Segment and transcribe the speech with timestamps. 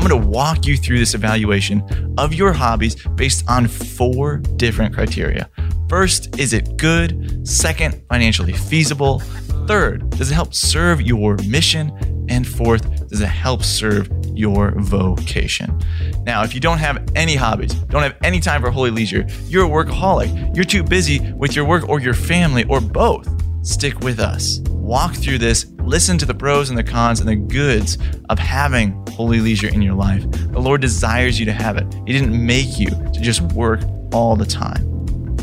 [0.00, 4.94] I'm going to walk you through this evaluation of your hobbies based on four different
[4.94, 5.50] criteria.
[5.90, 7.46] First, is it good?
[7.46, 9.18] Second, financially feasible?
[9.66, 11.92] Third, does it help serve your mission?
[12.30, 15.78] And fourth, does it help serve your vocation?
[16.24, 19.66] Now, if you don't have any hobbies, don't have any time for holy leisure, you're
[19.66, 23.28] a workaholic, you're too busy with your work or your family or both,
[23.66, 24.60] stick with us.
[24.70, 27.98] Walk through this, listen to the pros and the cons and the goods
[28.28, 30.22] of having holy leisure in your life.
[30.30, 31.92] The Lord desires you to have it.
[32.06, 33.80] He didn't make you to just work
[34.12, 34.86] all the time.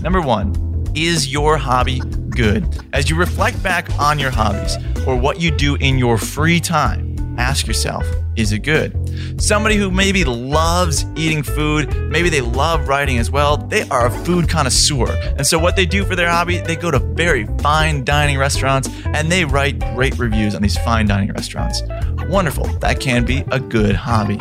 [0.00, 0.52] Number one,
[0.96, 2.00] is your hobby
[2.30, 2.84] good?
[2.92, 7.16] As you reflect back on your hobbies or what you do in your free time,
[7.38, 8.04] ask yourself,
[8.36, 9.40] is it good?
[9.40, 14.10] Somebody who maybe loves eating food, maybe they love writing as well, they are a
[14.24, 15.10] food connoisseur.
[15.36, 18.88] And so, what they do for their hobby, they go to very fine dining restaurants
[19.04, 21.82] and they write great reviews on these fine dining restaurants.
[22.28, 24.40] Wonderful, that can be a good hobby.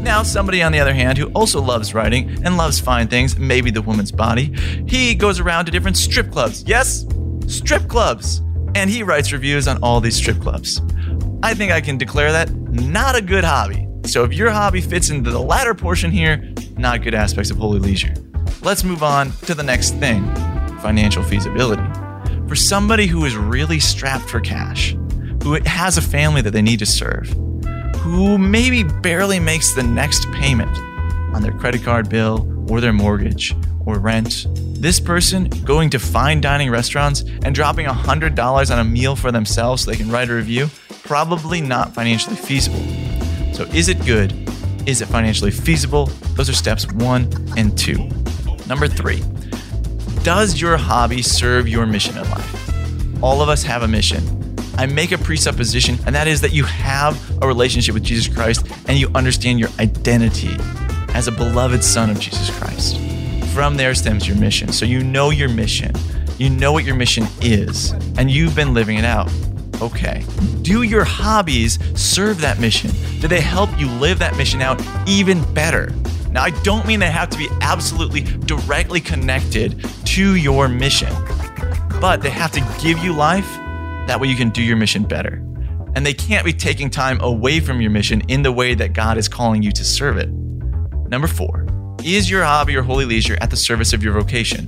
[0.00, 3.70] Now, somebody on the other hand who also loves writing and loves fine things, maybe
[3.70, 4.54] the woman's body,
[4.86, 6.64] he goes around to different strip clubs.
[6.66, 7.06] Yes,
[7.46, 8.40] strip clubs.
[8.74, 10.80] And he writes reviews on all these strip clubs.
[11.42, 12.48] I think I can declare that
[12.80, 13.86] not a good hobby.
[14.06, 17.78] So if your hobby fits into the latter portion here, not good aspects of holy
[17.78, 18.14] leisure.
[18.62, 20.24] Let's move on to the next thing
[20.80, 21.82] financial feasibility.
[22.48, 24.96] For somebody who is really strapped for cash,
[25.42, 27.28] who has a family that they need to serve,
[27.96, 30.76] who maybe barely makes the next payment
[31.34, 33.54] on their credit card bill or their mortgage
[33.86, 34.46] or rent.
[34.80, 39.84] This person going to fine dining restaurants and dropping $100 on a meal for themselves
[39.84, 40.68] so they can write a review,
[41.10, 42.78] probably not financially feasible.
[43.52, 44.32] So, is it good?
[44.86, 46.06] Is it financially feasible?
[46.36, 48.08] Those are steps one and two.
[48.68, 49.20] Number three,
[50.22, 53.24] does your hobby serve your mission in life?
[53.24, 54.22] All of us have a mission.
[54.78, 58.64] I make a presupposition, and that is that you have a relationship with Jesus Christ
[58.86, 60.54] and you understand your identity
[61.12, 63.00] as a beloved son of Jesus Christ.
[63.52, 64.70] From there stems your mission.
[64.70, 65.92] So you know your mission,
[66.38, 69.28] you know what your mission is, and you've been living it out.
[69.80, 70.24] Okay.
[70.62, 72.90] Do your hobbies serve that mission?
[73.20, 75.92] Do they help you live that mission out even better?
[76.30, 81.12] Now, I don't mean they have to be absolutely directly connected to your mission,
[82.00, 83.48] but they have to give you life
[84.06, 85.42] that way you can do your mission better.
[85.96, 89.18] And they can't be taking time away from your mission in the way that God
[89.18, 90.28] is calling you to serve it.
[91.08, 91.66] Number four,
[92.04, 94.66] is your hobby or holy leisure at the service of your vocation?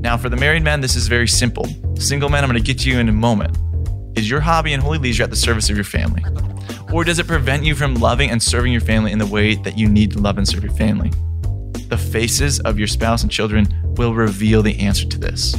[0.00, 1.66] Now, for the married man, this is very simple.
[1.94, 3.56] Single man, I'm going to get to you in a moment.
[4.16, 6.24] Is your hobby and holy leisure at the service of your family?
[6.92, 9.78] Or does it prevent you from loving and serving your family in the way that
[9.78, 11.10] you need to love and serve your family?
[11.88, 15.54] The faces of your spouse and children will reveal the answer to this.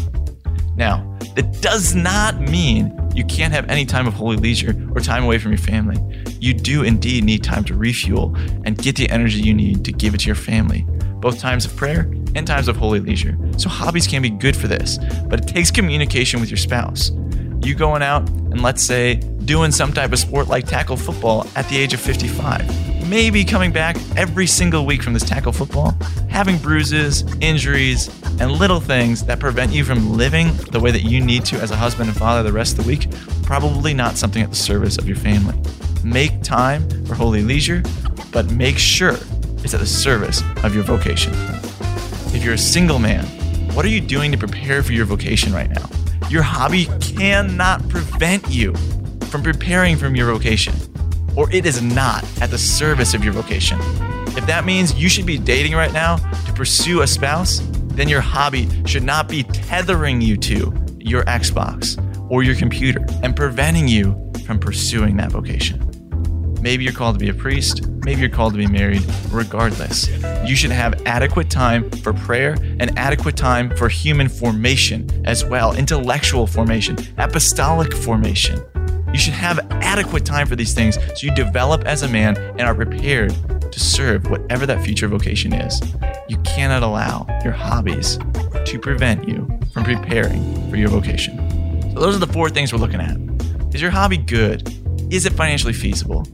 [0.75, 5.23] Now, that does not mean you can't have any time of holy leisure or time
[5.23, 5.97] away from your family.
[6.39, 8.35] You do indeed need time to refuel
[8.65, 10.85] and get the energy you need to give it to your family,
[11.19, 13.37] both times of prayer and times of holy leisure.
[13.57, 14.97] So, hobbies can be good for this,
[15.27, 17.11] but it takes communication with your spouse.
[17.63, 21.67] You going out and let's say doing some type of sport like tackle football at
[21.69, 23.09] the age of 55.
[23.09, 25.97] Maybe coming back every single week from this tackle football,
[26.29, 31.19] having bruises, injuries, and little things that prevent you from living the way that you
[31.19, 33.07] need to as a husband and father the rest of the week,
[33.43, 35.59] probably not something at the service of your family.
[36.03, 37.83] Make time for holy leisure,
[38.31, 39.17] but make sure
[39.63, 41.33] it's at the service of your vocation.
[42.33, 43.25] If you're a single man,
[43.75, 46.00] what are you doing to prepare for your vocation right now?
[46.31, 48.73] Your hobby cannot prevent you
[49.25, 50.73] from preparing from your vocation,
[51.35, 53.77] or it is not at the service of your vocation.
[54.37, 56.15] If that means you should be dating right now
[56.45, 57.59] to pursue a spouse,
[57.95, 61.99] then your hobby should not be tethering you to your Xbox
[62.31, 64.15] or your computer and preventing you
[64.45, 65.90] from pursuing that vocation.
[66.61, 69.03] Maybe you're called to be a priest, maybe you're called to be married.
[69.31, 70.07] Regardless,
[70.45, 75.75] you should have adequate time for prayer and adequate time for human formation as well,
[75.75, 78.63] intellectual formation, apostolic formation.
[79.11, 82.61] You should have adequate time for these things so you develop as a man and
[82.61, 83.35] are prepared
[83.71, 85.81] to serve whatever that future vocation is.
[86.29, 88.19] You cannot allow your hobbies
[88.65, 91.39] to prevent you from preparing for your vocation.
[91.93, 93.17] So, those are the four things we're looking at.
[93.73, 94.71] Is your hobby good?
[95.11, 96.25] Is it financially feasible?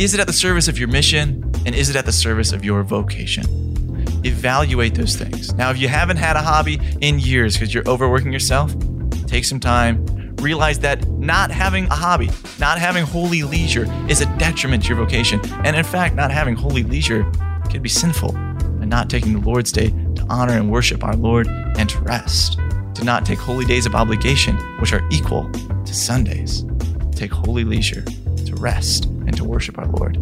[0.00, 1.44] Is it at the service of your mission?
[1.66, 3.44] And is it at the service of your vocation?
[4.24, 5.52] Evaluate those things.
[5.52, 8.74] Now, if you haven't had a hobby in years because you're overworking yourself,
[9.26, 10.02] take some time.
[10.36, 14.96] Realize that not having a hobby, not having holy leisure is a detriment to your
[14.96, 15.38] vocation.
[15.66, 17.30] And in fact, not having holy leisure
[17.68, 21.46] can be sinful and not taking the Lord's day to honor and worship our Lord
[21.46, 22.58] and to rest.
[22.94, 26.64] To not take holy days of obligation, which are equal to Sundays.
[27.12, 28.00] Take holy leisure
[28.46, 30.18] to rest to worship our Lord.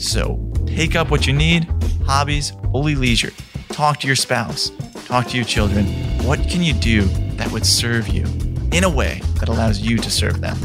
[0.00, 1.68] So take up what you need
[2.06, 3.32] hobbies, holy leisure.
[3.68, 4.70] Talk to your spouse,
[5.06, 5.86] talk to your children.
[6.24, 7.02] What can you do
[7.36, 8.24] that would serve you
[8.72, 10.58] in a way that allows you to serve them?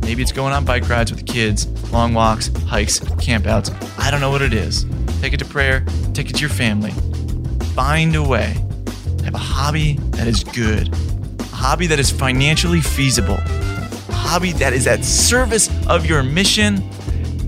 [0.00, 3.70] Maybe it's going on bike rides with the kids, long walks, hikes, campouts.
[3.98, 4.86] I don't know what it is.
[5.20, 6.92] Take it to prayer, take it to your family.
[7.74, 8.56] Find a way
[9.24, 10.92] have a hobby that is good,
[11.38, 16.82] a hobby that is financially feasible, a hobby that is at service of your mission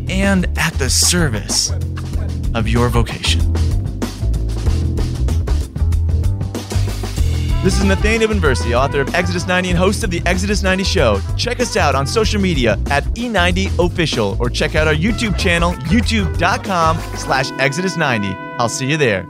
[0.08, 1.70] and at the service
[2.54, 3.40] of your vocation.
[7.62, 11.20] This is Nathaniel Binversie, author of Exodus 90 and host of the Exodus 90 Show.
[11.36, 16.98] Check us out on social media at E90Official or check out our YouTube channel, youtube.com
[17.16, 18.28] slash Exodus 90.
[18.58, 19.28] I'll see you there.